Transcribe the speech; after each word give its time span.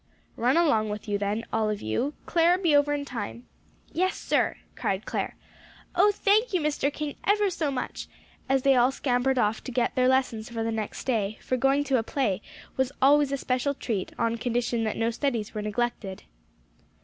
"Run 0.35 0.57
along 0.57 0.89
with 0.89 1.07
you 1.07 1.19
then, 1.19 1.45
all 1.53 1.69
of 1.69 1.79
you. 1.79 2.15
Clare, 2.25 2.57
be 2.57 2.75
over 2.75 2.91
in 2.91 3.05
time." 3.05 3.45
"Yes, 3.93 4.17
sir," 4.17 4.57
cried 4.75 5.05
Clare. 5.05 5.35
"Oh, 5.93 6.11
thank 6.11 6.53
you, 6.53 6.59
Mr. 6.59 6.91
King, 6.91 7.17
ever 7.23 7.51
so 7.51 7.69
much!" 7.69 8.07
as 8.49 8.63
they 8.63 8.75
all 8.75 8.91
scampered 8.91 9.37
off 9.37 9.63
to 9.63 9.71
get 9.71 9.93
their 9.93 10.07
lessons 10.07 10.49
for 10.49 10.63
the 10.63 10.71
next 10.71 11.03
day; 11.03 11.37
for 11.39 11.55
going 11.55 11.83
to 11.83 11.99
a 11.99 12.03
play 12.03 12.41
was 12.77 12.91
always 12.99 13.31
a 13.31 13.37
special 13.37 13.75
treat, 13.75 14.11
on 14.17 14.39
condition 14.39 14.85
that 14.85 14.97
no 14.97 15.11
studies 15.11 15.53
were 15.53 15.61
neglected. 15.61 16.23